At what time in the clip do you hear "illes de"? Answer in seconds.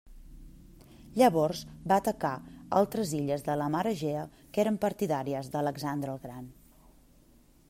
3.19-3.59